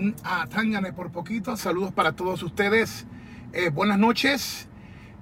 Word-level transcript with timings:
un 0.00 0.16
Atangane 0.24 0.94
por 0.94 1.12
poquito. 1.12 1.56
Saludos 1.58 1.92
para 1.92 2.12
todos 2.12 2.42
ustedes. 2.42 3.04
Eh, 3.52 3.68
buenas 3.68 3.98
noches. 3.98 4.66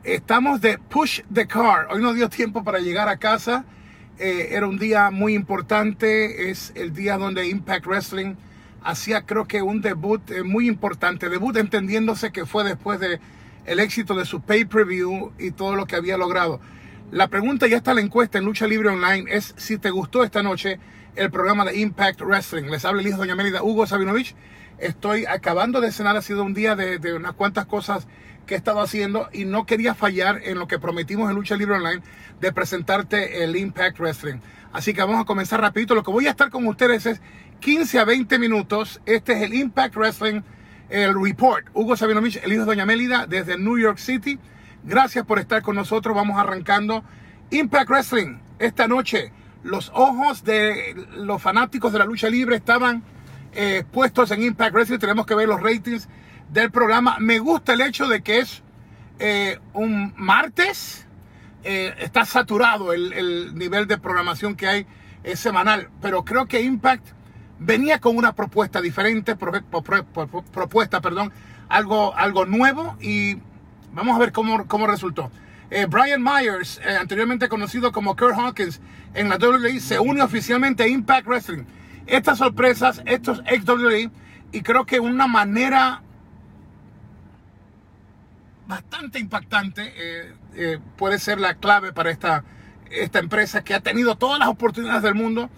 Estamos 0.05 0.61
de 0.61 0.79
Push 0.79 1.23
the 1.33 1.49
Car. 1.49 1.89
Hoy 1.91 2.01
no 2.01 2.15
dio 2.15 2.29
tiempo 2.29 2.63
para 2.63 2.79
llegar 2.79 3.09
a 3.09 3.17
casa. 3.17 3.65
Eh, 4.21 4.51
era 4.53 4.69
un 4.69 4.79
día 4.79 5.11
muy 5.11 5.35
importante. 5.35 6.51
Es 6.51 6.73
el 6.77 6.93
día 6.93 7.19
donde 7.19 7.49
Impact 7.49 7.87
Wrestling 7.87 8.37
hacía 8.85 9.27
creo 9.27 9.49
que 9.49 9.63
un 9.63 9.81
debut 9.81 10.31
eh, 10.31 10.45
muy 10.45 10.69
importante. 10.69 11.29
Debut 11.29 11.57
entendiéndose 11.57 12.31
que 12.31 12.47
fue 12.47 12.63
después 12.63 13.01
de 13.01 13.19
el 13.67 13.81
éxito 13.81 14.15
de 14.15 14.25
su 14.25 14.41
pay-per-view 14.43 15.33
y 15.41 15.51
todo 15.51 15.75
lo 15.75 15.87
que 15.87 15.97
había 15.97 16.17
logrado. 16.17 16.61
La 17.11 17.27
pregunta 17.27 17.67
ya 17.67 17.79
está 17.79 17.91
en 17.91 17.97
la 17.97 18.03
encuesta 18.03 18.39
en 18.39 18.45
Lucha 18.45 18.69
Libre 18.69 18.91
Online 18.91 19.25
es 19.29 19.55
si 19.57 19.77
te 19.77 19.91
gustó 19.91 20.23
esta 20.23 20.43
noche 20.43 20.79
el 21.17 21.31
programa 21.33 21.65
de 21.65 21.77
Impact 21.81 22.21
Wrestling. 22.21 22.71
Les 22.71 22.85
habla 22.85 23.03
el 23.03 23.09
hijo 23.09 23.17
de 23.17 23.27
Doña 23.27 23.35
Mérida, 23.35 23.63
Hugo 23.63 23.87
Sabinovich. 23.87 24.37
Estoy 24.79 25.27
acabando 25.27 25.81
de 25.81 25.93
cenar, 25.93 26.17
ha 26.17 26.23
sido 26.23 26.45
un 26.45 26.55
día 26.55 26.77
de, 26.77 27.15
unas 27.15 27.33
cuantas 27.33 27.67
cosas 27.67 28.07
que 28.47 28.55
he 28.55 28.57
estado 28.57 28.81
haciendo 28.81 29.29
y 29.33 29.45
no 29.45 29.67
quería 29.67 29.95
fallar 29.95 30.41
en 30.45 30.59
lo 30.59 30.69
que 30.69 30.79
prometimos 30.79 31.29
en 31.29 31.37
Lucha 31.37 31.57
Libre 31.57 31.77
Online 31.77 32.03
de 32.41 32.53
presentarte 32.53 33.45
el 33.45 33.57
Impact 33.57 33.99
Wrestling. 33.99 34.39
Así 34.73 34.95
que 34.95 35.01
vamos 35.01 35.21
a 35.21 35.25
comenzar 35.25 35.61
rapidito. 35.61 35.95
Lo 35.95 36.03
que 36.03 36.11
voy 36.11 36.27
a 36.27 36.31
estar 36.31 36.51
con 36.51 36.67
ustedes 36.67 37.07
es 37.07 37.21
15 37.61 37.99
a 37.99 38.05
20 38.05 38.39
minutos. 38.39 39.01
Este 39.05 39.33
es 39.33 39.43
el 39.43 39.55
Impact 39.55 39.97
Wrestling, 39.97 40.43
el 40.89 41.21
report. 41.21 41.67
Hugo 41.75 41.97
Sabinovich, 41.97 42.37
el 42.43 42.53
hijo 42.53 42.63
de 42.63 42.67
Doña 42.67 42.87
Mélida, 42.87 43.27
desde 43.27 43.59
New 43.59 43.79
York 43.79 43.99
City. 43.99 44.39
Gracias 44.85 45.27
por 45.27 45.39
estar 45.39 45.61
con 45.63 45.75
nosotros. 45.75 46.15
Vamos 46.15 46.39
arrancando 46.39 47.05
Impact 47.51 47.91
Wrestling 47.91 48.39
esta 48.59 48.87
noche 48.87 49.33
los 49.63 49.91
ojos 49.95 50.45
de 50.45 50.95
los 51.17 51.43
fanáticos 51.43 51.93
de 51.93 51.99
la 51.99 52.05
lucha 52.05 52.29
libre 52.29 52.57
estaban 52.57 53.03
eh, 53.53 53.85
puestos 53.91 54.31
en 54.31 54.43
Impact 54.43 54.75
Wrestling. 54.75 54.99
Tenemos 54.99 55.27
que 55.27 55.35
ver 55.35 55.49
los 55.49 55.63
ratings 55.63 56.09
del 56.51 56.71
programa. 56.71 57.17
Me 57.19 57.39
gusta 57.39 57.73
el 57.73 57.81
hecho 57.81 58.07
de 58.07 58.23
que 58.23 58.41
es 58.41 58.63
eh, 59.19 59.59
un 59.73 60.15
martes. 60.17 61.07
Eh, 61.65 61.95
está 61.99 62.25
saturado 62.25 62.93
el, 62.93 63.13
el, 63.13 63.55
nivel 63.57 63.87
de 63.87 63.99
programación 63.99 64.55
que 64.55 64.69
hay 64.69 64.87
semanal. 65.35 65.89
Pero 66.01 66.25
creo 66.25 66.47
que 66.47 66.63
Impact 66.63 67.07
venía 67.59 68.01
con 68.01 68.17
una 68.17 68.35
propuesta 68.35 68.81
diferente, 68.81 69.37
pro, 69.37 69.53
pro, 69.53 69.83
pro, 69.83 70.43
propuesta, 70.43 71.01
perdón, 71.01 71.33
algo, 71.69 72.15
algo 72.15 72.47
nuevo 72.47 72.97
y 73.01 73.37
vamos 73.93 74.15
a 74.15 74.21
ver 74.21 74.33
cómo, 74.33 74.67
cómo 74.67 74.87
resultó. 74.87 75.31
Brian 75.91 76.23
Myers, 76.23 76.81
anteriormente 76.99 77.49
conocido 77.49 77.93
como 77.93 78.17
Kurt 78.17 78.39
Hawkins, 78.39 78.81
en 79.13 79.29
la 79.29 79.37
WWE 79.37 79.81
se 79.81 79.99
une 79.99 80.23
oficialmente 80.23 80.85
a 80.85 80.87
Impact 80.87 81.27
Wrestling. 81.27 81.65
Estas 82.09 82.39
sorpresas, 82.39 83.03
estos 83.07 83.43
ex 83.47 83.65
WWE, 83.69 84.11
y 84.51 84.63
creo 84.63 84.85
que 84.87 84.99
una 84.99 85.27
manera 85.27 86.03
bastante 88.67 89.19
impactante 89.19 89.93
eh, 90.55 90.79
puede 90.97 91.19
ser 91.19 91.39
la 91.39 91.55
clave 91.55 91.93
para 91.93 92.11
esta, 92.11 92.45
esta 92.91 93.19
empresa 93.21 93.63
que 93.63 93.75
ha 93.75 93.81
tenido 93.81 94.17
todas 94.17 94.39
las 94.39 94.49
oportunidades 94.49 95.03
del 95.03 95.15
mundo. 95.15 95.51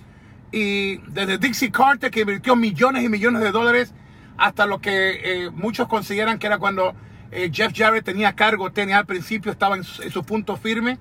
Y 0.53 0.99
desde 1.09 1.39
Dixie 1.39 1.71
Carter, 1.71 2.11
que 2.11 2.21
invirtió 2.21 2.57
millones 2.57 3.05
y 3.05 3.09
millones 3.09 3.43
de 3.43 3.53
dólares, 3.53 3.95
hasta 4.37 4.67
lo 4.67 4.81
que 4.81 5.51
muchos 5.55 5.87
consideran 5.87 6.39
que 6.39 6.49
era 6.49 6.59
cuando 6.59 6.95
eh, 7.33 7.51
Jeff 7.53 7.73
Jarrett 7.75 8.05
tenía 8.05 8.35
cargo, 8.35 8.73
tenía 8.73 8.99
al 8.99 9.07
principio, 9.07 9.53
estaba 9.53 9.77
en 9.77 9.85
su, 9.85 10.03
en 10.03 10.11
su 10.11 10.25
punto 10.25 10.57
firme. 10.57 10.99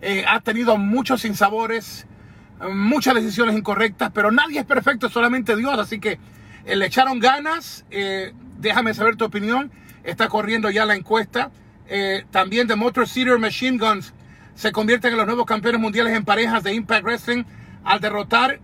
Eh, 0.00 0.24
ha 0.28 0.40
tenido 0.40 0.76
muchos 0.76 1.22
sinsabores, 1.22 2.06
muchas 2.72 3.14
decisiones 3.14 3.56
incorrectas, 3.56 4.10
pero 4.14 4.30
nadie 4.30 4.60
es 4.60 4.66
perfecto, 4.66 5.08
solamente 5.08 5.56
Dios. 5.56 5.78
Así 5.78 6.00
que 6.00 6.18
eh, 6.64 6.76
le 6.76 6.86
echaron 6.86 7.18
ganas. 7.18 7.84
déjame 8.58 8.94
saber 8.94 9.16
tu 9.16 9.24
opinión. 9.24 9.70
Está 10.02 10.28
corriendo 10.28 10.70
ya 10.70 10.84
la 10.84 10.94
encuesta. 10.94 11.50
también 12.30 12.66
de 12.66 12.76
Motor 12.76 13.08
City 13.08 13.30
Machine 13.38 13.78
Guns 13.78 14.12
se 14.54 14.72
convierten 14.72 15.12
en 15.12 15.18
los 15.18 15.26
nuevos 15.26 15.46
campeones 15.46 15.80
mundiales 15.80 16.14
en 16.16 16.24
parejas 16.24 16.62
de 16.62 16.74
Impact 16.74 17.04
Wrestling 17.04 17.44
al 17.84 18.00
derrotar 18.00 18.60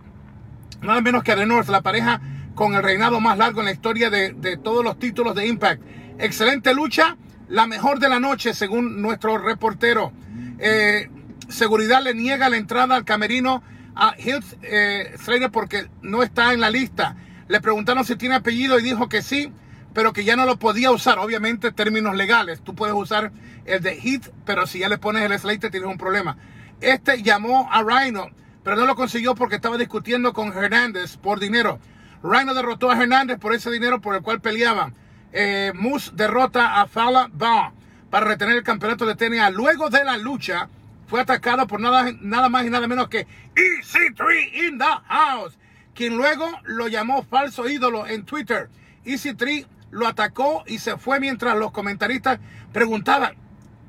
nada 0.81 1.01
menos 1.01 1.23
que 1.23 1.31
a 1.31 1.35
The 1.35 1.45
North, 1.45 1.69
la 1.69 1.81
pareja 1.81 2.21
con 2.55 2.73
el 2.73 2.83
reinado 2.83 3.19
más 3.19 3.37
largo 3.37 3.61
en 3.61 3.65
la 3.65 3.71
historia 3.71 4.09
de, 4.09 4.33
de 4.33 4.57
todos 4.57 4.83
los 4.83 4.99
títulos 4.99 5.35
de 5.35 5.47
Impact. 5.47 5.81
Excelente 6.19 6.73
lucha, 6.73 7.17
la 7.47 7.67
mejor 7.67 7.99
de 7.99 8.09
la 8.09 8.19
noche 8.19 8.53
según 8.53 9.01
nuestro 9.01 9.37
reportero. 9.37 10.11
Eh, 10.59 11.09
seguridad 11.49 12.01
le 12.03 12.13
niega 12.13 12.49
la 12.49 12.57
entrada 12.57 12.95
al 12.95 13.05
camerino 13.05 13.63
a 13.95 14.13
Heath 14.17 14.57
eh, 14.61 15.15
Slater 15.17 15.51
porque 15.51 15.87
no 16.01 16.23
está 16.23 16.53
en 16.53 16.59
la 16.59 16.69
lista. 16.69 17.15
Le 17.47 17.61
preguntaron 17.61 18.05
si 18.05 18.15
tiene 18.15 18.35
apellido 18.35 18.79
y 18.79 18.83
dijo 18.83 19.09
que 19.09 19.21
sí, 19.21 19.51
pero 19.93 20.13
que 20.13 20.23
ya 20.23 20.35
no 20.35 20.45
lo 20.45 20.57
podía 20.57 20.91
usar. 20.91 21.19
Obviamente 21.19 21.71
términos 21.71 22.15
legales. 22.15 22.61
Tú 22.61 22.75
puedes 22.75 22.95
usar 22.95 23.31
el 23.65 23.81
de 23.81 23.99
Heath, 23.99 24.29
pero 24.45 24.67
si 24.67 24.79
ya 24.79 24.89
le 24.89 24.97
pones 24.97 25.29
el 25.29 25.37
Slater 25.37 25.71
tienes 25.71 25.89
un 25.89 25.97
problema. 25.97 26.37
Este 26.79 27.21
llamó 27.21 27.69
a 27.71 27.83
Rhino, 27.83 28.29
pero 28.63 28.75
no 28.75 28.85
lo 28.85 28.95
consiguió 28.95 29.35
porque 29.35 29.55
estaba 29.55 29.77
discutiendo 29.77 30.33
con 30.33 30.51
Hernández 30.51 31.17
por 31.17 31.39
dinero. 31.39 31.79
Rhino 32.23 32.53
derrotó 32.53 32.91
a 32.91 33.01
Hernández 33.01 33.39
por 33.39 33.53
ese 33.53 33.71
dinero 33.71 34.01
por 34.01 34.15
el 34.15 34.21
cual 34.21 34.41
peleaban 34.41 34.93
eh, 35.33 35.71
Moose 35.75 36.11
derrota 36.13 36.81
a 36.81 36.87
Fala 36.87 37.29
Ba 37.31 37.73
para 38.09 38.25
retener 38.25 38.57
el 38.57 38.63
campeonato 38.63 39.05
de 39.05 39.15
TNA. 39.15 39.49
Luego 39.51 39.89
de 39.89 40.03
la 40.03 40.17
lucha, 40.17 40.67
fue 41.11 41.19
atacado 41.19 41.67
por 41.67 41.81
nada, 41.81 42.09
nada 42.21 42.47
más 42.47 42.65
y 42.65 42.69
nada 42.69 42.87
menos 42.87 43.09
que 43.09 43.27
EC3 43.53 44.69
in 44.69 44.77
the 44.77 44.85
house, 45.09 45.59
quien 45.93 46.15
luego 46.15 46.49
lo 46.63 46.87
llamó 46.87 47.21
falso 47.23 47.67
ídolo 47.67 48.07
en 48.07 48.23
Twitter. 48.23 48.69
EC3 49.03 49.67
lo 49.89 50.07
atacó 50.07 50.63
y 50.67 50.79
se 50.79 50.95
fue 50.95 51.19
mientras 51.19 51.57
los 51.57 51.73
comentaristas 51.73 52.39
preguntaban 52.71 53.33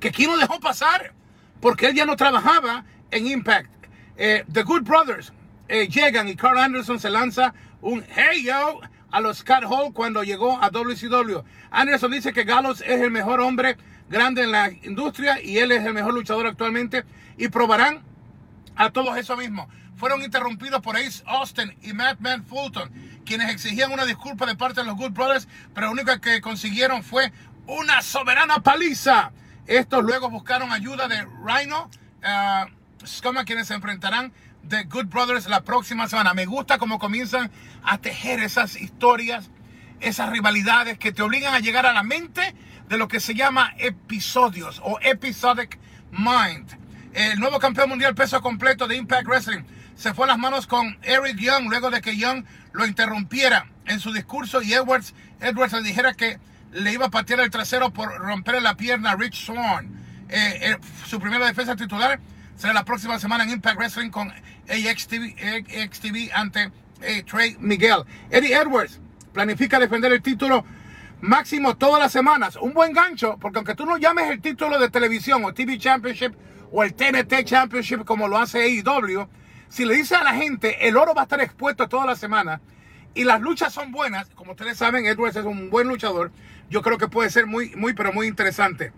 que 0.01 0.11
quién 0.11 0.33
lo 0.33 0.37
dejó 0.37 0.59
pasar, 0.59 1.13
porque 1.61 1.87
él 1.87 1.95
ya 1.95 2.07
no 2.07 2.17
trabajaba 2.17 2.87
en 3.13 3.29
Impact. 3.29 3.71
Eh, 4.17 4.45
The 4.53 4.65
Good 4.65 4.83
Brothers 4.83 5.33
eh, 5.69 5.87
llegan 5.87 6.29
y 6.29 6.35
Carl 6.35 6.59
Anderson 6.59 6.99
se 6.99 7.09
lanza 7.09 7.55
un 7.83 8.05
Hey 8.17 8.43
Yo 8.47 8.81
a 9.13 9.21
los 9.21 9.39
Scott 9.39 9.63
Hall 9.69 9.93
cuando 9.93 10.25
llegó 10.25 10.61
a 10.61 10.71
WCW. 10.71 11.45
Anderson 11.71 12.11
dice 12.11 12.33
que 12.33 12.43
Gallows 12.43 12.81
es 12.81 13.01
el 13.01 13.13
mejor 13.13 13.39
hombre 13.39 13.77
grande 14.13 14.43
en 14.43 14.53
la 14.53 14.71
industria 14.71 15.43
y 15.43 15.59
él 15.59 15.73
es 15.73 15.85
el 15.85 15.95
mejor 15.95 16.13
luchador 16.15 16.47
actualmente 16.47 17.05
y 17.39 17.49
probarán 17.49 18.03
a 18.77 18.91
todos 18.91 19.17
eso 19.17 19.37
mismo. 19.37 19.69
Fueron 19.97 20.23
interrumpidos 20.23 20.83
por 20.83 20.97
Ace 20.97 21.23
Austin 21.27 21.75
y 21.83 21.93
Madman 21.95 22.45
Fulton, 22.45 22.91
quienes 23.25 23.51
exigían 23.51 23.91
una 23.91 24.05
disculpa 24.05 24.47
de 24.47 24.55
parte 24.55 24.83
de 24.83 24.87
los 24.87 24.97
Good 24.97 25.13
Brothers, 25.13 25.49
pero 25.75 25.87
lo 25.87 25.93
único 25.95 26.21
que 26.21 26.41
consiguieron 26.41 27.03
fue 27.03 27.33
una 27.67 28.03
soberana 28.03 28.63
paliza. 28.63 29.33
Estos 29.67 30.05
luego 30.05 30.29
buscaron 30.29 30.73
ayuda 30.73 31.09
de 31.09 31.27
Rhino, 31.45 31.89
uh, 32.23 33.07
Scoma, 33.07 33.45
quienes 33.45 33.69
se 33.69 33.75
enfrentarán 33.75 34.33
The 34.69 34.85
Good 34.85 35.07
Brothers 35.07 35.49
la 35.49 35.63
próxima 35.63 36.09
semana. 36.09 36.35
Me 36.35 36.45
gusta 36.45 36.79
cómo 36.79 36.99
comienzan 36.99 37.51
a 37.83 37.99
tejer 37.99 38.41
esas 38.41 38.77
historias, 38.77 39.51
esas 40.01 40.31
rivalidades 40.31 40.99
que 40.99 41.13
te 41.13 41.23
obligan 41.23 41.55
a 41.55 41.61
llegar 41.61 41.87
a 41.87 41.93
la 41.93 42.03
mente 42.03 42.55
de 42.93 42.99
lo 42.99 43.09
que 43.09 43.21
se 43.21 43.35
llama 43.35 43.73
episodios 43.79 44.79
o 44.85 44.99
episodic 45.01 45.79
mind. 46.11 46.69
El 47.15 47.41
nuevo 47.41 47.59
campeón 47.59 47.89
mundial 47.89 48.15
peso 48.15 48.43
completo 48.43 48.87
de 48.87 48.97
Impact 48.97 49.27
Wrestling 49.27 49.63
se 49.97 50.13
fue 50.13 50.27
a 50.27 50.29
las 50.29 50.39
manos 50.39 50.67
con 50.67 50.99
Eric 51.03 51.39
Young 51.39 51.71
luego 51.71 51.91
de 51.91 52.03
que 52.03 52.19
Young 52.19 52.45
lo 52.73 52.85
interrumpiera 52.85 53.67
en 53.87 53.99
su 53.99 54.13
discurso 54.13 54.61
y 54.61 54.75
Edwards, 54.75 55.15
Edwards 55.41 55.73
le 55.73 55.81
dijera 55.81 56.13
que 56.13 56.39
le 56.73 56.93
iba 56.93 57.07
a 57.07 57.11
patear 57.11 57.41
el 57.41 57.49
trasero 57.49 57.95
por 57.95 58.15
romper 58.15 58.61
la 58.61 58.77
pierna 58.77 59.13
a 59.13 59.17
Rich 59.17 59.47
Swan. 59.47 59.87
Eh, 60.29 60.59
eh, 60.61 60.77
su 61.07 61.19
primera 61.19 61.47
defensa 61.47 61.75
titular 61.75 62.21
será 62.57 62.75
la 62.75 62.85
próxima 62.85 63.19
semana 63.19 63.45
en 63.45 63.51
Impact 63.53 63.79
Wrestling 63.79 64.11
con 64.11 64.31
AXTV, 64.69 65.35
AXTV 65.83 66.31
ante 66.35 66.71
eh, 67.01 67.23
Trey 67.23 67.57
Miguel. 67.59 68.05
Eddie 68.29 68.55
Edwards 68.55 69.01
planifica 69.33 69.79
defender 69.79 70.13
el 70.13 70.21
título 70.21 70.67
máximo 71.23 71.77
todas 71.77 72.01
las 72.01 72.13
semanas. 72.13 72.57
Un 72.57 72.75
buen 72.75 72.93
gancho, 72.93 73.39
porque 73.41 73.59
aunque 73.59 73.75
tú 73.75 73.87
no 73.87 73.97
llames 73.97 74.31
el 74.31 74.43
título 74.43 74.79
de 74.79 74.91
televisión 74.91 75.43
o 75.45 75.55
TV 75.55 75.79
Championship 75.79 76.35
o 76.71 76.83
el 76.83 76.93
TNT 76.93 77.45
Championship 77.45 78.05
como 78.05 78.29
lo 78.29 78.37
hace 78.37 78.63
AEW, 78.63 79.27
si 79.69 79.87
le 79.87 79.95
dices 79.95 80.19
a 80.19 80.25
la 80.25 80.35
gente 80.35 80.87
el 80.87 80.99
oro 80.99 81.15
va 81.15 81.23
a 81.23 81.25
estar 81.25 81.41
expuesto 81.41 81.89
toda 81.89 82.05
la 82.05 82.17
semana 82.17 82.61
y 83.15 83.25
las 83.25 83.41
luchas 83.41 83.73
son 83.73 83.93
buenas, 83.93 84.29
como 84.31 84.53
ustedes 84.53 84.77
saben, 84.77 85.07
Edwards 85.07 85.37
es 85.37 85.45
un 85.45 85.71
buen 85.71 85.89
luchador, 85.89 86.33
yo 86.69 86.83
creo 86.83 86.99
que 86.99 87.09
puede 87.09 87.31
ser 87.31 87.47
muy, 87.47 87.75
muy, 87.77 87.95
pero 87.95 88.13
muy 88.13 88.27
interesante. 88.27 88.93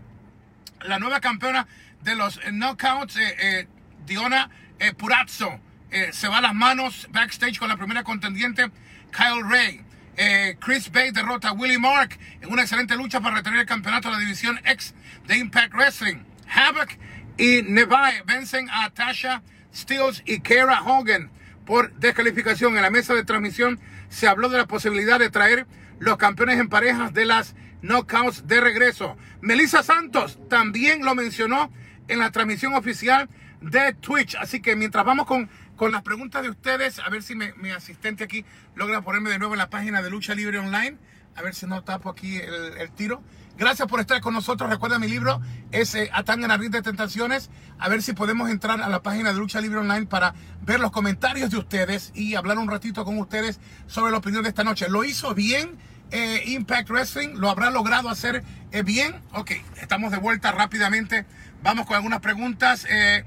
La 0.82 0.98
nueva 0.98 1.20
campeona 1.20 1.66
de 2.02 2.14
los 2.14 2.40
knockouts, 2.50 3.16
eh, 3.16 3.36
eh, 3.38 3.68
Diona 4.06 4.50
eh, 4.78 4.92
Purazzo, 4.92 5.60
eh, 5.90 6.10
se 6.12 6.28
va 6.28 6.38
a 6.38 6.40
las 6.40 6.54
manos 6.54 7.08
backstage 7.10 7.58
con 7.58 7.68
la 7.68 7.76
primera 7.76 8.02
contendiente, 8.02 8.70
Kyle 9.12 9.48
Ray. 9.48 9.80
Eh, 10.16 10.56
Chris 10.60 10.90
Bay 10.92 11.10
derrota 11.10 11.48
a 11.48 11.52
Willie 11.52 11.78
Mark 11.78 12.16
en 12.40 12.52
una 12.52 12.62
excelente 12.62 12.96
lucha 12.96 13.20
para 13.20 13.36
retener 13.36 13.60
el 13.60 13.66
campeonato 13.66 14.08
de 14.08 14.14
la 14.14 14.20
división 14.20 14.60
X 14.64 14.94
de 15.26 15.38
Impact 15.38 15.74
Wrestling. 15.74 16.22
Havoc 16.48 16.90
y 17.36 17.62
Nevaeh 17.62 18.22
vencen 18.24 18.68
a 18.70 18.90
Tasha 18.90 19.42
Steels 19.74 20.22
y 20.24 20.40
Kara 20.40 20.82
Hogan 20.82 21.30
por 21.66 21.92
descalificación. 21.94 22.76
En 22.76 22.82
la 22.82 22.90
mesa 22.90 23.14
de 23.14 23.24
transmisión 23.24 23.80
se 24.08 24.28
habló 24.28 24.48
de 24.48 24.58
la 24.58 24.66
posibilidad 24.66 25.18
de 25.18 25.30
traer 25.30 25.66
los 25.98 26.16
campeones 26.16 26.60
en 26.60 26.68
parejas 26.68 27.12
de 27.12 27.26
las 27.26 27.56
knockouts 27.82 28.46
de 28.46 28.60
regreso. 28.60 29.16
Melissa 29.40 29.82
Santos 29.82 30.38
también 30.48 31.04
lo 31.04 31.14
mencionó 31.14 31.72
en 32.06 32.20
la 32.20 32.30
transmisión 32.30 32.74
oficial 32.74 33.28
de 33.60 33.94
Twitch. 33.94 34.36
Así 34.36 34.60
que 34.60 34.76
mientras 34.76 35.04
vamos 35.04 35.26
con, 35.26 35.50
con 35.76 35.92
las 35.92 36.02
preguntas 36.02 36.42
de 36.42 36.50
ustedes, 36.50 36.98
a 36.98 37.08
ver 37.08 37.22
si 37.22 37.34
mi 37.34 37.70
asistente 37.70 38.24
aquí 38.24 38.44
logra 38.74 39.02
ponerme 39.02 39.30
de 39.30 39.38
nuevo 39.38 39.54
en 39.54 39.58
la 39.58 39.70
página 39.70 40.02
de 40.02 40.10
Lucha 40.10 40.34
Libre 40.34 40.58
Online. 40.58 40.98
A 41.36 41.42
ver 41.42 41.54
si 41.54 41.66
no 41.66 41.82
tapo 41.82 42.10
aquí 42.10 42.36
el, 42.36 42.90
tiro. 42.92 43.22
Gracias 43.56 43.88
por 43.88 44.00
estar 44.00 44.20
con 44.20 44.34
nosotros. 44.34 44.70
Recuerda 44.70 44.98
mi 44.98 45.08
libro 45.08 45.40
es 45.72 45.94
eh, 45.94 46.08
Atanga 46.12 46.58
de 46.58 46.82
Tentaciones. 46.82 47.50
A 47.78 47.88
ver 47.88 48.02
si 48.02 48.12
podemos 48.12 48.50
entrar 48.50 48.80
a 48.80 48.88
la 48.88 49.02
página 49.02 49.32
de 49.32 49.38
Lucha 49.38 49.60
Libre 49.60 49.80
Online 49.80 50.06
para 50.06 50.34
ver 50.62 50.78
los 50.78 50.92
comentarios 50.92 51.50
de 51.50 51.58
ustedes 51.58 52.12
y 52.14 52.36
hablar 52.36 52.58
un 52.58 52.68
ratito 52.68 53.04
con 53.04 53.18
ustedes 53.18 53.58
sobre 53.86 54.12
la 54.12 54.18
opinión 54.18 54.44
de 54.44 54.50
esta 54.50 54.62
noche. 54.62 54.88
¿Lo 54.88 55.02
hizo 55.02 55.34
bien 55.34 55.76
eh, 56.12 56.42
Impact 56.46 56.88
Wrestling? 56.90 57.30
¿Lo 57.34 57.50
habrá 57.50 57.70
logrado 57.70 58.08
hacer 58.08 58.44
eh, 58.70 58.82
bien? 58.82 59.20
Ok, 59.32 59.52
estamos 59.80 60.12
de 60.12 60.18
vuelta 60.18 60.52
rápidamente. 60.52 61.26
Vamos 61.62 61.86
con 61.86 61.96
algunas 61.96 62.20
preguntas. 62.20 62.86
Eh, 62.88 63.24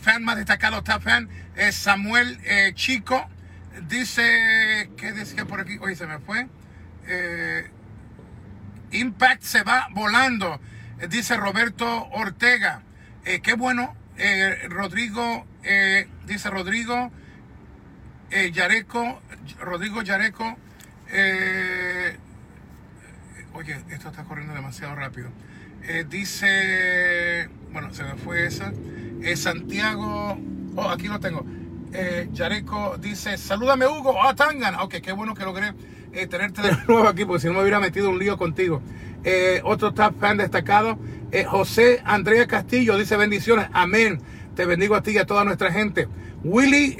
fan 0.00 0.24
más 0.24 0.36
destacado, 0.36 0.82
top 0.82 1.02
fan, 1.02 1.28
Samuel 1.72 2.38
Chico. 2.74 3.28
Dice, 3.88 4.90
¿qué 4.96 5.12
decía 5.12 5.44
por 5.44 5.60
aquí? 5.60 5.78
Oye, 5.80 5.94
se 5.94 6.06
me 6.06 6.18
fue. 6.18 6.48
Eh, 7.06 7.70
Impact 8.92 9.42
se 9.42 9.62
va 9.62 9.88
volando, 9.92 10.60
eh, 11.00 11.08
dice 11.08 11.36
Roberto 11.36 12.08
Ortega. 12.10 12.82
Eh, 13.24 13.40
qué 13.40 13.54
bueno, 13.54 13.94
Rodrigo, 14.68 15.46
dice 16.26 16.50
Rodrigo 16.50 17.12
Yareco, 18.30 19.22
Rodrigo 19.60 20.02
Yareco. 20.02 20.56
oye, 23.52 23.76
esto 23.90 24.08
está 24.08 24.24
corriendo 24.24 24.54
demasiado 24.54 24.96
rápido. 24.96 25.30
dice, 26.08 27.48
bueno, 27.70 27.94
se 27.94 28.02
me 28.02 28.14
fue 28.16 28.46
esa. 28.46 28.72
Santiago, 29.36 30.38
oh, 30.76 30.88
aquí 30.88 31.08
lo 31.08 31.20
tengo. 31.20 31.44
Yareco 32.32 32.98
dice, 32.98 33.38
salúdame 33.38 33.86
Hugo, 33.86 34.22
a 34.22 34.34
Tangana. 34.34 34.82
Ok, 34.82 34.96
qué 35.02 35.12
bueno 35.12 35.34
que 35.34 35.44
logré 35.44 35.72
eh, 36.12 36.26
tenerte 36.26 36.62
de 36.62 36.72
nuevo 36.88 37.06
aquí, 37.08 37.24
porque 37.24 37.42
si 37.42 37.46
no 37.48 37.54
me 37.54 37.60
hubiera 37.60 37.80
metido 37.80 38.10
un 38.10 38.18
lío 38.18 38.36
contigo. 38.36 38.82
Eh, 39.24 39.60
otro 39.64 39.92
top 39.92 40.18
fan 40.18 40.36
destacado, 40.36 40.98
eh, 41.32 41.44
José 41.44 42.00
Andrea 42.04 42.46
Castillo, 42.46 42.96
dice 42.96 43.16
bendiciones, 43.16 43.68
amén. 43.72 44.20
Te 44.54 44.64
bendigo 44.64 44.94
a 44.94 45.02
ti 45.02 45.12
y 45.12 45.18
a 45.18 45.26
toda 45.26 45.44
nuestra 45.44 45.70
gente. 45.72 46.08
Willy 46.42 46.96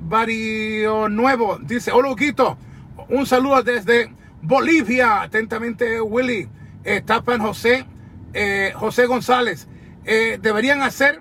Barrio 0.00 1.08
Nuevo 1.08 1.58
dice, 1.60 1.90
hola 1.92 2.10
Huguito, 2.10 2.58
un 3.08 3.26
saludo 3.26 3.62
desde 3.62 4.12
Bolivia. 4.42 5.22
Atentamente, 5.22 6.00
Willy. 6.00 6.48
top 7.04 7.24
fan 7.24 7.40
José, 7.40 7.86
José 8.74 9.06
González. 9.06 9.66
deberían 10.04 10.82
hacer 10.82 11.20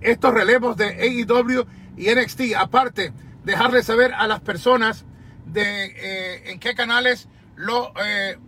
estos 0.00 0.32
relevos 0.32 0.76
de 0.76 0.86
AEW 0.86 1.66
y 1.96 2.14
NXT. 2.14 2.54
Aparte, 2.56 3.12
dejarle 3.44 3.82
saber 3.82 4.14
a 4.14 4.26
las 4.26 4.40
personas 4.40 5.04
de 5.46 5.86
eh, 5.86 6.50
en 6.50 6.60
qué 6.60 6.74
canales 6.74 7.28
lo, 7.56 7.92
eh, 8.02 8.38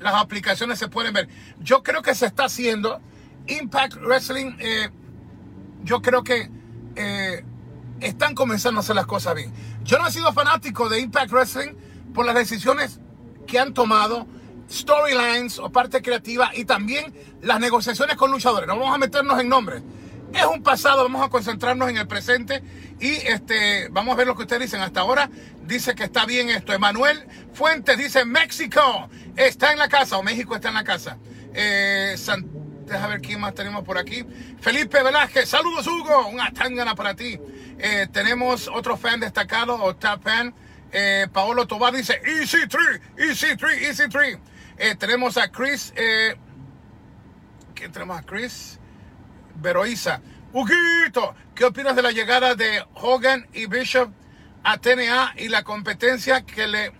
las 0.00 0.14
aplicaciones 0.14 0.78
se 0.78 0.88
pueden 0.88 1.12
ver. 1.12 1.28
Yo 1.60 1.82
creo 1.82 2.02
que 2.02 2.14
se 2.14 2.26
está 2.26 2.44
haciendo. 2.44 3.00
Impact 3.48 3.94
Wrestling, 3.96 4.56
eh, 4.58 4.90
yo 5.84 6.02
creo 6.02 6.24
que 6.24 6.50
están 8.00 8.34
comenzando 8.34 8.80
a 8.80 8.82
hacer 8.82 8.96
las 8.96 9.06
cosas 9.06 9.34
bien. 9.34 9.52
Yo 9.84 9.98
no 9.98 10.08
he 10.08 10.10
sido 10.10 10.32
fanático 10.32 10.88
de 10.88 11.00
Impact 11.00 11.30
Wrestling 11.30 11.74
por 12.14 12.26
las 12.26 12.34
decisiones 12.34 13.00
que 13.46 13.58
han 13.58 13.74
tomado, 13.74 14.26
storylines 14.68 15.58
o 15.58 15.70
parte 15.70 16.02
creativa 16.02 16.50
y 16.54 16.64
también 16.64 17.14
las 17.42 17.60
negociaciones 17.60 18.16
con 18.16 18.30
luchadores. 18.30 18.66
No 18.66 18.78
vamos 18.78 18.94
a 18.94 18.98
meternos 18.98 19.38
en 19.38 19.48
nombres 19.48 19.82
es 20.32 20.44
un 20.44 20.62
pasado, 20.62 21.02
vamos 21.02 21.24
a 21.24 21.28
concentrarnos 21.28 21.88
en 21.88 21.96
el 21.96 22.06
presente 22.06 22.62
y 23.00 23.14
este, 23.26 23.88
vamos 23.90 24.14
a 24.14 24.16
ver 24.16 24.26
lo 24.26 24.36
que 24.36 24.42
ustedes 24.42 24.62
dicen. 24.62 24.80
Hasta 24.80 25.00
ahora 25.00 25.30
dice 25.66 25.94
que 25.94 26.04
está 26.04 26.26
bien 26.26 26.48
esto. 26.50 26.72
Emanuel 26.72 27.26
Fuentes 27.52 27.96
dice 27.98 28.24
México 28.24 29.08
está 29.36 29.72
en 29.72 29.78
la 29.78 29.88
casa 29.88 30.18
o 30.18 30.22
México 30.22 30.54
está 30.54 30.68
en 30.68 30.74
la 30.74 30.84
casa. 30.84 31.18
Eh, 31.54 32.16
Deja 32.86 33.08
ver 33.08 33.20
quién 33.20 33.40
más 33.40 33.52
tenemos 33.52 33.82
por 33.82 33.98
aquí. 33.98 34.24
Felipe 34.60 35.02
Velázquez, 35.02 35.48
saludos 35.48 35.86
Hugo, 35.88 36.28
una 36.28 36.52
tangana 36.52 36.94
para 36.94 37.14
ti. 37.16 37.38
Eh, 37.78 38.06
tenemos 38.12 38.68
otro 38.68 38.96
fan 38.96 39.18
destacado 39.18 39.74
o 39.74 39.96
top 39.96 40.22
fan. 40.22 40.54
Eh, 40.92 41.26
Paolo 41.32 41.66
Tobar 41.66 41.92
dice 41.92 42.20
Easy 42.24 42.68
3, 42.68 43.00
Easy 43.18 43.56
3, 43.56 43.82
Easy 43.82 44.08
3. 44.08 44.38
Eh, 44.78 44.94
tenemos 44.94 45.36
a 45.36 45.50
Chris. 45.50 45.92
¿Quién 47.74 47.92
tenemos 47.92 48.18
a 48.18 48.22
Chris? 48.22 48.78
Veroiza. 49.56 50.20
Huguito, 50.52 51.34
¿qué 51.54 51.64
opinas 51.64 51.96
de 51.96 52.02
la 52.02 52.12
llegada 52.12 52.54
de 52.54 52.84
Hogan 52.94 53.46
y 53.52 53.66
Bishop 53.66 54.10
a 54.64 54.78
TNA 54.78 55.34
y 55.38 55.48
la 55.48 55.62
competencia 55.64 56.42
que 56.42 56.66
le 56.66 56.92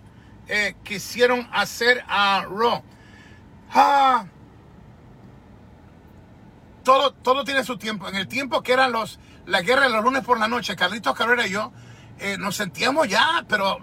eh, 0.47 0.75
quisieron 0.83 1.47
hacer 1.51 2.03
a 2.07 2.45
Raw? 2.49 2.83
Ah, 3.71 4.25
todo, 6.83 7.13
todo 7.13 7.43
tiene 7.43 7.63
su 7.63 7.77
tiempo. 7.77 8.07
En 8.07 8.15
el 8.15 8.27
tiempo 8.27 8.61
que 8.61 8.73
eran 8.73 8.91
los, 8.91 9.19
la 9.45 9.61
guerra 9.61 9.83
de 9.83 9.89
los 9.89 10.03
lunes 10.03 10.23
por 10.23 10.39
la 10.39 10.47
noche, 10.47 10.75
Carlitos 10.75 11.15
Carrera 11.15 11.47
y 11.47 11.51
yo 11.51 11.71
eh, 12.19 12.37
nos 12.37 12.55
sentíamos 12.55 13.07
ya, 13.07 13.45
pero 13.47 13.79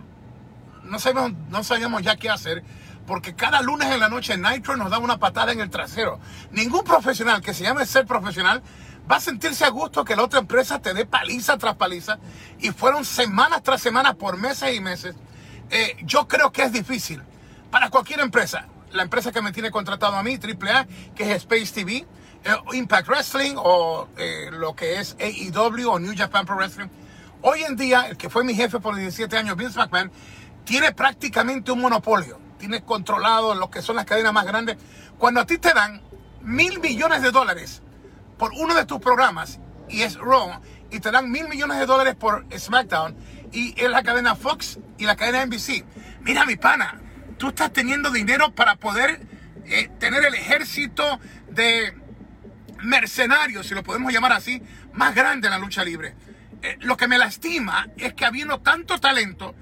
no 0.84 0.98
sabíamos, 0.98 1.32
no 1.48 1.64
sabíamos 1.64 2.02
ya 2.02 2.16
qué 2.16 2.30
hacer 2.30 2.62
porque 3.06 3.34
cada 3.34 3.60
lunes 3.62 3.90
en 3.90 4.00
la 4.00 4.08
noche 4.08 4.36
Nitro 4.36 4.76
nos 4.76 4.90
da 4.90 4.98
una 4.98 5.18
patada 5.18 5.52
en 5.52 5.60
el 5.60 5.70
trasero. 5.70 6.18
Ningún 6.50 6.84
profesional 6.84 7.40
que 7.40 7.54
se 7.54 7.64
llame 7.64 7.86
ser 7.86 8.06
profesional 8.06 8.62
va 9.10 9.16
a 9.16 9.20
sentirse 9.20 9.64
a 9.64 9.68
gusto 9.68 10.04
que 10.04 10.16
la 10.16 10.22
otra 10.22 10.40
empresa 10.40 10.80
te 10.80 10.94
dé 10.94 11.04
paliza 11.04 11.58
tras 11.58 11.76
paliza. 11.76 12.18
Y 12.60 12.70
fueron 12.70 13.04
semanas 13.04 13.62
tras 13.62 13.80
semanas, 13.82 14.14
por 14.14 14.38
meses 14.38 14.74
y 14.74 14.80
meses. 14.80 15.14
Eh, 15.70 15.96
yo 16.04 16.26
creo 16.26 16.52
que 16.52 16.62
es 16.62 16.72
difícil 16.72 17.22
para 17.70 17.90
cualquier 17.90 18.20
empresa. 18.20 18.66
La 18.92 19.02
empresa 19.02 19.32
que 19.32 19.42
me 19.42 19.52
tiene 19.52 19.70
contratado 19.70 20.16
a 20.16 20.22
mí, 20.22 20.38
AAA, 20.38 20.86
que 21.14 21.32
es 21.32 21.36
Space 21.38 21.74
TV, 21.74 22.06
eh, 22.44 22.56
Impact 22.72 23.08
Wrestling 23.08 23.54
o 23.56 24.08
eh, 24.16 24.50
lo 24.52 24.74
que 24.74 25.00
es 25.00 25.16
AEW 25.18 25.90
o 25.90 25.98
New 25.98 26.14
Japan 26.16 26.46
Pro 26.46 26.56
Wrestling. 26.56 26.88
Hoy 27.42 27.62
en 27.64 27.76
día, 27.76 28.06
el 28.08 28.16
que 28.16 28.30
fue 28.30 28.44
mi 28.44 28.54
jefe 28.54 28.80
por 28.80 28.94
17 28.96 29.36
años, 29.36 29.56
Vince 29.56 29.78
McMahon, 29.78 30.10
tiene 30.64 30.92
prácticamente 30.92 31.72
un 31.72 31.80
monopolio 31.80 32.43
controlado 32.84 33.54
lo 33.54 33.70
que 33.70 33.82
son 33.82 33.96
las 33.96 34.04
cadenas 34.04 34.32
más 34.32 34.46
grandes. 34.46 34.76
Cuando 35.18 35.40
a 35.40 35.46
ti 35.46 35.58
te 35.58 35.72
dan 35.72 36.02
mil 36.42 36.80
millones 36.80 37.22
de 37.22 37.30
dólares 37.30 37.82
por 38.38 38.52
uno 38.52 38.74
de 38.74 38.84
tus 38.84 39.00
programas 39.00 39.60
y 39.88 40.02
es 40.02 40.16
Raw, 40.16 40.60
y 40.90 41.00
te 41.00 41.10
dan 41.10 41.30
mil 41.30 41.48
millones 41.48 41.78
de 41.78 41.86
dólares 41.86 42.14
por 42.14 42.46
SmackDown 42.56 43.16
y 43.52 43.74
es 43.80 43.90
la 43.90 44.02
cadena 44.02 44.36
Fox 44.36 44.78
y 44.98 45.04
la 45.04 45.16
cadena 45.16 45.44
NBC. 45.46 45.84
Mira, 46.20 46.44
mi 46.44 46.56
pana, 46.56 47.00
tú 47.36 47.48
estás 47.48 47.72
teniendo 47.72 48.10
dinero 48.10 48.54
para 48.54 48.76
poder 48.76 49.20
eh, 49.66 49.90
tener 49.98 50.24
el 50.24 50.34
ejército 50.34 51.20
de 51.50 51.94
mercenarios, 52.82 53.66
si 53.66 53.74
lo 53.74 53.82
podemos 53.82 54.12
llamar 54.12 54.32
así, 54.32 54.62
más 54.92 55.14
grande 55.14 55.48
en 55.48 55.52
la 55.52 55.58
lucha 55.58 55.84
libre. 55.84 56.14
Eh, 56.62 56.76
lo 56.80 56.96
que 56.96 57.08
me 57.08 57.18
lastima 57.18 57.88
es 57.96 58.14
que 58.14 58.24
habiendo 58.24 58.60
tanto 58.60 58.98
talento, 58.98 59.54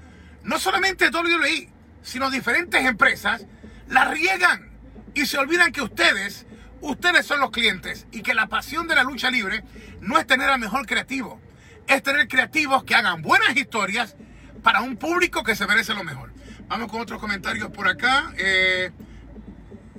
no 0.43 0.59
solamente 0.59 1.09
WWE, 1.09 1.72
sino 2.03 2.29
diferentes 2.29 2.85
empresas, 2.85 3.45
la 3.87 4.05
riegan 4.05 4.69
y 5.13 5.25
se 5.25 5.37
olvidan 5.37 5.71
que 5.71 5.81
ustedes, 5.81 6.45
ustedes 6.81 7.25
son 7.25 7.39
los 7.39 7.51
clientes 7.51 8.07
y 8.11 8.21
que 8.21 8.33
la 8.33 8.47
pasión 8.47 8.87
de 8.87 8.95
la 8.95 9.03
lucha 9.03 9.31
libre 9.31 9.63
no 10.01 10.19
es 10.19 10.27
tener 10.27 10.49
al 10.49 10.59
mejor 10.59 10.85
creativo, 10.85 11.41
es 11.87 12.03
tener 12.03 12.27
creativos 12.27 12.83
que 12.83 12.95
hagan 12.95 13.21
buenas 13.21 13.55
historias 13.55 14.15
para 14.61 14.81
un 14.81 14.97
público 14.97 15.43
que 15.43 15.55
se 15.55 15.67
merece 15.67 15.93
lo 15.93 16.03
mejor. 16.03 16.31
Vamos 16.67 16.89
con 16.89 17.01
otros 17.01 17.19
comentarios 17.19 17.69
por 17.71 17.87
acá. 17.87 18.33
Eh, 18.37 18.91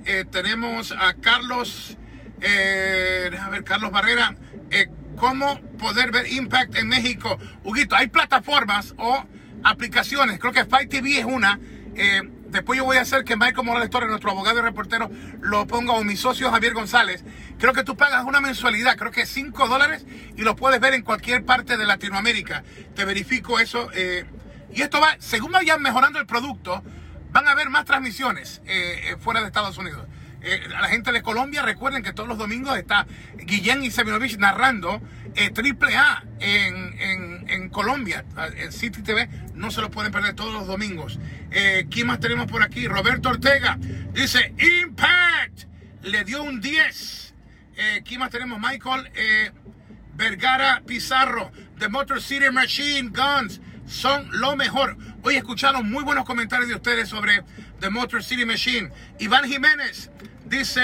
eh, 0.05 0.25
tenemos 0.29 0.91
a 0.91 1.13
Carlos, 1.13 1.97
eh, 2.41 3.31
a 3.39 3.49
ver, 3.49 3.63
Carlos 3.63 3.91
Barrera. 3.91 4.35
¿Cómo 5.15 5.61
poder 5.77 6.11
ver 6.11 6.29
Impact 6.29 6.75
en 6.75 6.89
México? 6.89 7.37
Huguito, 7.63 7.95
hay 7.95 8.07
plataformas 8.07 8.93
o 8.97 9.25
aplicaciones. 9.63 10.39
Creo 10.39 10.51
que 10.51 10.65
Fight 10.65 10.89
TV 10.89 11.19
es 11.19 11.25
una 11.25 11.57
eh, 11.95 12.21
después 12.47 12.77
yo 12.77 12.85
voy 12.85 12.97
a 12.97 13.01
hacer 13.01 13.23
que 13.23 13.35
Michael 13.35 13.65
Morales 13.65 13.89
Torres, 13.89 14.09
nuestro 14.09 14.31
abogado 14.31 14.59
y 14.59 14.61
reportero, 14.61 15.09
lo 15.41 15.67
ponga 15.67 15.93
o 15.93 16.03
mi 16.03 16.15
socio 16.15 16.51
Javier 16.51 16.73
González. 16.73 17.23
Creo 17.59 17.73
que 17.73 17.83
tú 17.83 17.95
pagas 17.95 18.25
una 18.25 18.41
mensualidad, 18.41 18.97
creo 18.97 19.11
que 19.11 19.25
5 19.25 19.67
dólares 19.67 20.05
y 20.35 20.41
lo 20.41 20.55
puedes 20.55 20.79
ver 20.79 20.93
en 20.93 21.03
cualquier 21.03 21.45
parte 21.45 21.77
de 21.77 21.85
Latinoamérica. 21.85 22.63
Te 22.95 23.05
verifico 23.05 23.59
eso. 23.59 23.89
Eh, 23.93 24.25
y 24.73 24.81
esto 24.81 24.99
va, 24.99 25.15
según 25.19 25.51
vayan 25.51 25.81
mejorando 25.81 26.19
el 26.19 26.25
producto, 26.25 26.83
van 27.31 27.47
a 27.47 27.51
haber 27.51 27.69
más 27.69 27.85
transmisiones 27.85 28.61
eh, 28.65 29.15
fuera 29.19 29.41
de 29.41 29.47
Estados 29.47 29.77
Unidos. 29.77 30.05
Eh, 30.45 30.61
a 30.75 30.81
la 30.81 30.87
gente 30.89 31.11
de 31.11 31.23
Colombia, 31.23 31.63
recuerden 31.63 32.03
que 32.03 32.13
todos 32.13 32.29
los 32.29 32.37
domingos 32.37 32.77
está 32.77 33.07
Guillén 33.35 33.83
y 33.83 33.89
Seminovich 33.89 34.37
narrando 34.37 35.01
eh, 35.35 35.49
Triple 35.49 35.95
A 35.97 36.23
en, 36.39 36.99
en, 36.99 37.49
en, 37.49 37.69
Colombia, 37.69 38.23
en 38.55 38.71
City 38.71 39.01
TV. 39.01 39.27
No 39.55 39.71
se 39.71 39.81
lo 39.81 39.89
pueden 39.89 40.11
perder 40.11 40.35
todos 40.35 40.53
los 40.53 40.67
domingos. 40.67 41.19
Eh, 41.51 41.87
¿Quién 41.89 42.07
más 42.07 42.19
tenemos 42.19 42.45
por 42.45 42.61
aquí? 42.61 42.87
Roberto 42.87 43.29
Ortega 43.29 43.77
dice 44.13 44.53
Impact. 44.83 45.63
Le 46.03 46.23
dio 46.23 46.43
un 46.43 46.61
10. 46.61 47.33
Eh, 47.77 48.03
¿Quién 48.05 48.19
más 48.19 48.29
tenemos? 48.29 48.59
Michael 48.59 49.09
eh, 49.15 49.51
Vergara 50.13 50.83
Pizarro. 50.85 51.51
The 51.79 51.89
Motor 51.89 52.21
City 52.21 52.51
Machine 52.51 53.09
Guns 53.09 53.59
son 53.87 54.29
lo 54.31 54.55
mejor. 54.55 54.95
Hoy 55.23 55.35
escucharon 55.35 55.89
muy 55.89 56.03
buenos 56.03 56.23
comentarios 56.25 56.69
de 56.69 56.75
ustedes 56.75 57.09
sobre 57.09 57.43
The 57.79 57.89
Motor 57.89 58.23
City 58.23 58.45
Machine. 58.45 58.91
Iván 59.19 59.45
Jiménez 59.45 60.11
dice 60.57 60.81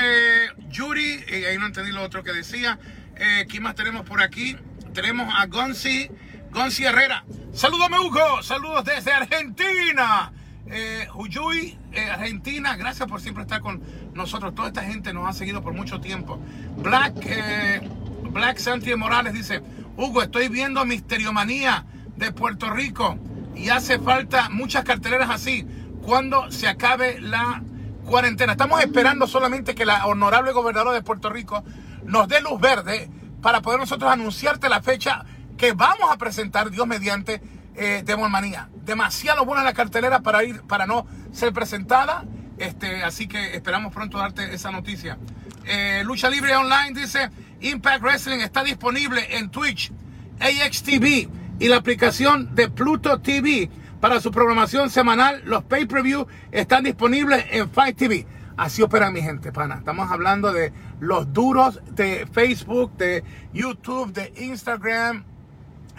Yuri, 0.70 1.24
y 1.28 1.46
ahí 1.46 1.58
no 1.58 1.66
entendí 1.66 1.92
lo 1.92 2.04
otro 2.04 2.24
que 2.24 2.34
decía. 2.34 2.78
Eh, 3.16 3.46
¿Quién 3.50 3.64
más 3.64 3.76
tenemos 3.76 4.04
por 4.06 4.22
aquí? 4.22 4.58
Tenemos 4.94 5.34
a 5.38 5.46
Gonzi, 5.46 6.10
Gonzi 6.52 6.86
Herrera. 6.86 7.24
Saludos, 7.54 7.90
Hugo. 8.00 8.44
Saludos 8.44 8.84
desde 8.84 9.14
Argentina. 9.14 10.34
Eh, 10.68 11.08
Huyuy, 11.14 11.78
eh, 11.92 12.10
Argentina, 12.10 12.76
gracias 12.76 13.08
por 13.08 13.22
siempre 13.22 13.44
estar 13.44 13.62
con 13.62 13.82
nosotros. 14.14 14.54
Toda 14.56 14.70
esta 14.70 14.84
gente 14.84 15.14
nos 15.14 15.28
ha 15.28 15.34
seguido 15.34 15.62
por 15.62 15.74
mucho 15.74 16.00
tiempo. 16.02 16.40
Black, 16.78 17.14
eh, 17.26 17.82
Black 18.30 18.58
Santi 18.58 18.94
Morales 18.96 19.34
dice, 19.34 19.62
Hugo, 19.98 20.22
estoy 20.22 20.50
viendo 20.50 20.84
Misteriomanía 20.86 21.86
de 22.16 22.32
Puerto 22.32 22.70
Rico 22.70 23.18
y 23.56 23.70
hace 23.70 24.00
falta 24.00 24.50
muchas 24.50 24.84
carteleras 24.84 25.30
así 25.30 25.66
cuando 26.02 26.52
se 26.52 26.68
acabe 26.68 27.20
la 27.22 27.62
cuarentena. 28.06 28.54
Estamos 28.54 28.82
esperando 28.82 29.28
solamente 29.28 29.76
que 29.76 29.86
la 29.86 30.06
honorable 30.06 30.52
gobernadora 30.52 30.96
de 30.96 31.02
Puerto 31.02 31.30
Rico 31.30 31.64
nos 32.04 32.28
dé 32.28 32.42
luz 32.42 32.60
verde 32.60 33.10
para 33.42 33.62
poder 33.62 33.80
nosotros 33.80 34.12
anunciarte 34.12 34.70
la 34.70 34.82
fecha 34.82 35.26
que 35.58 35.74
vamos 35.74 36.12
a 36.12 36.18
presentar, 36.18 36.70
Dios 36.72 36.88
mediante, 36.88 37.42
eh, 37.76 38.04
Manía. 38.30 38.70
Demasiado 38.84 39.46
buena 39.46 39.64
la 39.64 39.74
cartelera 39.74 40.22
para 40.22 40.44
ir, 40.44 40.62
para 40.64 40.86
no 40.86 41.06
ser 41.32 41.54
presentada. 41.54 42.26
Este, 42.58 43.04
así 43.04 43.28
que 43.28 43.56
esperamos 43.56 43.94
pronto 43.94 44.18
darte 44.18 44.54
esa 44.54 44.72
noticia. 44.72 45.18
Eh, 45.66 46.04
Lucha 46.06 46.30
Libre 46.30 46.56
Online 46.56 47.00
dice 47.00 47.30
Impact 47.62 48.02
Wrestling 48.02 48.40
está 48.40 48.64
disponible 48.64 49.38
en 49.38 49.50
Twitch, 49.50 49.92
AXTV 50.40 51.30
y 51.60 51.68
la 51.68 51.78
aplicación 51.78 52.56
de 52.56 52.70
Pluto 52.70 53.20
TV 53.20 53.70
para 54.02 54.20
su 54.20 54.32
programación 54.32 54.90
semanal. 54.90 55.42
Los 55.46 55.64
pay-per-view 55.64 56.28
están 56.52 56.84
disponibles 56.84 57.46
en 57.52 57.70
Fight 57.70 57.96
TV. 57.96 58.28
Así 58.58 58.82
opera 58.82 59.12
mi 59.12 59.22
gente, 59.22 59.52
pana. 59.52 59.76
Estamos 59.76 60.12
hablando 60.12 60.52
de 60.52 60.74
los 61.00 61.32
duros 61.32 61.80
de 61.92 62.28
Facebook, 62.34 62.98
de 62.98 63.24
YouTube, 63.54 64.12
de 64.12 64.34
Instagram 64.44 65.24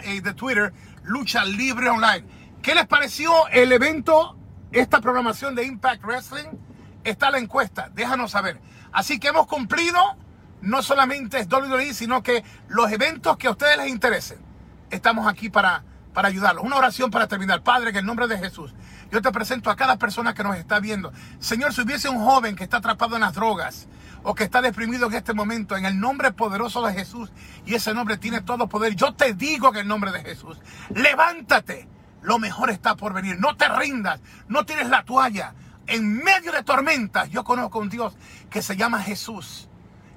y 0.05 0.19
de 0.19 0.33
Twitter. 0.33 0.73
Lucha 1.03 1.43
Libre 1.45 1.89
Online. 1.89 2.25
¿Qué 2.61 2.75
les 2.75 2.85
pareció 2.87 3.31
el 3.51 3.71
evento, 3.71 4.37
esta 4.71 5.01
programación 5.01 5.55
de 5.55 5.65
Impact 5.65 6.03
Wrestling? 6.03 6.49
Está 7.03 7.31
la 7.31 7.39
encuesta, 7.39 7.89
déjanos 7.93 8.31
saber. 8.31 8.59
Así 8.91 9.19
que 9.19 9.29
hemos 9.29 9.47
cumplido, 9.47 9.99
no 10.61 10.83
solamente 10.83 11.39
es 11.39 11.47
WWE, 11.51 11.93
sino 11.93 12.21
que 12.21 12.43
los 12.67 12.91
eventos 12.91 13.37
que 13.37 13.47
a 13.47 13.51
ustedes 13.51 13.77
les 13.77 13.87
interesen, 13.87 14.37
estamos 14.89 15.27
aquí 15.27 15.49
para, 15.49 15.83
para 16.13 16.27
ayudarlos. 16.27 16.63
Una 16.63 16.77
oración 16.77 17.11
para 17.11 17.27
terminar. 17.27 17.63
Padre, 17.63 17.89
en 17.89 17.97
el 17.97 18.05
nombre 18.05 18.27
de 18.27 18.37
Jesús, 18.37 18.73
yo 19.11 19.21
te 19.21 19.31
presento 19.31 19.69
a 19.69 19.75
cada 19.75 19.97
persona 19.97 20.33
que 20.33 20.43
nos 20.43 20.55
está 20.55 20.79
viendo. 20.79 21.11
Señor, 21.39 21.73
si 21.73 21.81
hubiese 21.81 22.09
un 22.09 22.23
joven 22.23 22.55
que 22.55 22.63
está 22.63 22.77
atrapado 22.77 23.15
en 23.15 23.21
las 23.21 23.33
drogas, 23.33 23.87
o 24.23 24.33
que 24.33 24.45
está 24.45 24.61
deprimido 24.61 25.07
en 25.07 25.13
este 25.13 25.33
momento, 25.33 25.75
en 25.75 25.85
el 25.85 25.99
nombre 25.99 26.31
poderoso 26.31 26.85
de 26.85 26.93
Jesús, 26.93 27.31
y 27.65 27.75
ese 27.75 27.93
nombre 27.93 28.17
tiene 28.17 28.41
todo 28.41 28.67
poder, 28.67 28.95
yo 28.95 29.13
te 29.13 29.33
digo 29.33 29.69
en 29.69 29.77
el 29.77 29.87
nombre 29.87 30.11
de 30.11 30.21
Jesús, 30.21 30.57
levántate, 30.95 31.87
lo 32.21 32.39
mejor 32.39 32.69
está 32.69 32.95
por 32.95 33.13
venir, 33.13 33.37
no 33.39 33.55
te 33.57 33.67
rindas, 33.67 34.21
no 34.47 34.65
tienes 34.65 34.89
la 34.89 35.03
toalla. 35.03 35.53
En 35.85 36.23
medio 36.23 36.53
de 36.53 36.63
tormentas, 36.63 37.29
yo 37.29 37.43
conozco 37.43 37.79
un 37.79 37.89
Dios 37.89 38.15
que 38.49 38.61
se 38.61 38.77
llama 38.77 39.01
Jesús, 39.01 39.67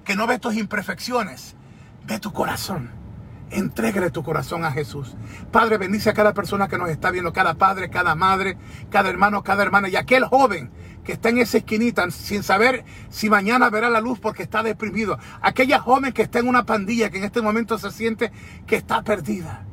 que 0.05 0.15
no 0.15 0.29
ve 0.29 0.39
tus 0.39 0.55
imperfecciones, 0.55 1.57
ve 2.05 2.21
tu 2.21 2.33
corazón. 2.33 3.06
Entrégale 3.51 4.11
tu 4.11 4.23
corazón 4.23 4.65
a 4.65 4.73
Jesús. 4.73 5.15
Padre, 5.53 5.79
bendice 5.79 6.11
a 6.11 6.15
cada 6.15 6.35
persona 6.35 6.67
que 6.67 6.79
nos 6.79 6.91
está 6.91 7.11
viendo, 7.11 7.33
cada 7.33 7.55
padre, 7.55 7.91
cada 7.91 8.15
madre, 8.15 8.59
cada 8.91 9.09
hermano, 9.09 9.43
cada 9.45 9.63
hermana 9.63 9.89
y 9.89 9.97
aquel 9.97 10.25
joven 10.25 10.71
que 11.05 11.13
está 11.13 11.29
en 11.29 11.39
esa 11.39 11.59
esquinita 11.59 12.11
sin 12.11 12.43
saber 12.43 12.85
si 13.09 13.31
mañana 13.31 13.71
verá 13.71 13.89
la 13.89 14.01
luz 14.01 14.19
porque 14.19 14.43
está 14.43 14.65
deprimido. 14.65 15.19
Aquella 15.41 15.79
joven 15.79 16.13
que 16.13 16.23
está 16.23 16.41
en 16.41 16.49
una 16.49 16.67
pandilla 16.67 17.11
que 17.11 17.19
en 17.19 17.25
este 17.25 17.41
momento 17.41 17.79
se 17.79 17.93
siente 17.93 18.33
que 18.67 18.75
está 18.75 19.03
perdida. 19.05 19.65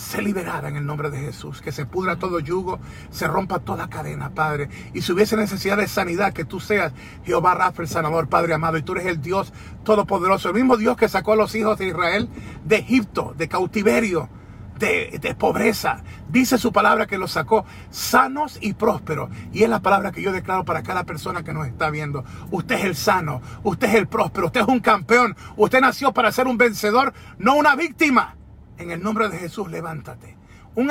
Se 0.00 0.22
liberará 0.22 0.68
en 0.68 0.76
el 0.76 0.86
nombre 0.86 1.10
de 1.10 1.18
Jesús, 1.18 1.60
que 1.60 1.72
se 1.72 1.84
pudra 1.84 2.16
todo 2.16 2.40
yugo, 2.40 2.80
se 3.10 3.28
rompa 3.28 3.58
toda 3.58 3.90
cadena, 3.90 4.30
Padre. 4.30 4.70
Y 4.94 5.02
si 5.02 5.12
hubiese 5.12 5.36
necesidad 5.36 5.76
de 5.76 5.86
sanidad, 5.86 6.32
que 6.32 6.46
tú 6.46 6.58
seas 6.58 6.94
Jehová 7.22 7.54
Rafa, 7.54 7.82
el 7.82 7.88
sanador, 7.88 8.26
Padre 8.28 8.54
amado, 8.54 8.78
y 8.78 8.82
tú 8.82 8.92
eres 8.92 9.06
el 9.06 9.20
Dios 9.20 9.52
todopoderoso, 9.84 10.48
el 10.48 10.54
mismo 10.54 10.78
Dios 10.78 10.96
que 10.96 11.08
sacó 11.08 11.34
a 11.34 11.36
los 11.36 11.54
hijos 11.54 11.78
de 11.78 11.88
Israel 11.88 12.30
de 12.64 12.76
Egipto, 12.76 13.34
de 13.36 13.46
cautiverio, 13.46 14.30
de, 14.78 15.36
pobreza. 15.38 16.02
Dice 16.30 16.56
su 16.56 16.72
palabra 16.72 17.06
que 17.06 17.18
los 17.18 17.32
sacó 17.32 17.66
sanos 17.90 18.58
y 18.60 18.72
prósperos. 18.72 19.28
Y 19.52 19.64
es 19.64 19.68
la 19.68 19.80
palabra 19.80 20.12
que 20.12 20.22
yo 20.22 20.32
declaro 20.32 20.64
para 20.64 20.82
cada 20.82 21.04
persona 21.04 21.44
que 21.44 21.52
nos 21.52 21.66
está 21.66 21.90
viendo. 21.90 22.24
Usted 22.50 22.76
es 22.76 22.84
el 22.84 22.96
sano, 22.96 23.42
usted 23.62 23.88
es 23.88 23.94
el 23.96 24.08
próspero, 24.08 24.46
usted 24.46 24.62
es 24.62 24.68
un 24.68 24.80
campeón. 24.80 25.36
Usted 25.56 25.82
nació 25.82 26.12
para 26.12 26.32
ser 26.32 26.46
un 26.46 26.56
vencedor, 26.56 27.12
no 27.38 27.54
una 27.54 27.76
víctima. 27.76 28.36
En 28.80 28.90
el 28.90 29.02
nombre 29.02 29.28
de 29.28 29.36
Jesús, 29.36 29.70
levántate. 29.70 30.38
Un 30.74 30.90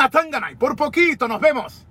y 0.51 0.55
por 0.55 0.75
poquito, 0.75 1.27
nos 1.27 1.41
vemos. 1.41 1.87